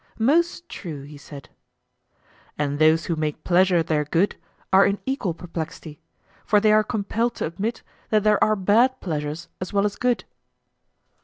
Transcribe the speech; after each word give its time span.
Most 0.17 0.67
true, 0.67 1.03
he 1.03 1.15
said. 1.15 1.49
And 2.57 2.79
those 2.79 3.05
who 3.05 3.15
make 3.15 3.43
pleasure 3.43 3.83
their 3.83 4.03
good 4.03 4.35
are 4.73 4.83
in 4.83 4.97
equal 5.05 5.35
perplexity; 5.35 5.99
for 6.43 6.59
they 6.59 6.71
are 6.71 6.83
compelled 6.83 7.35
to 7.35 7.45
admit 7.45 7.83
that 8.09 8.23
there 8.23 8.43
are 8.43 8.55
bad 8.55 8.99
pleasures 8.99 9.47
as 9.61 9.71
well 9.73 9.85
as 9.85 9.95
good. 9.97 10.23